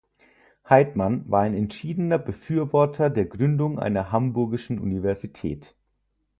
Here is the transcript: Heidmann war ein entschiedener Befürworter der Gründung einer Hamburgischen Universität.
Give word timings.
Heidmann 0.67 1.29
war 1.29 1.41
ein 1.41 1.53
entschiedener 1.53 2.17
Befürworter 2.17 3.11
der 3.11 3.25
Gründung 3.25 3.77
einer 3.77 4.11
Hamburgischen 4.11 4.79
Universität. 4.79 5.75